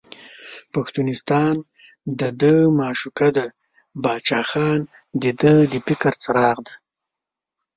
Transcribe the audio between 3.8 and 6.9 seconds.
باچا خان دده د فکر څراغ دی.